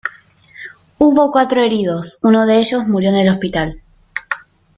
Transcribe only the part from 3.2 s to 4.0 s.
hospital.